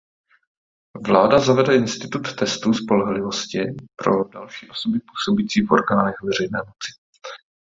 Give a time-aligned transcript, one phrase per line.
[1.07, 3.59] Vláda zavede institut testů spolehlivosti
[3.95, 6.91] pro další osoby působící v orgánech veřejné moci.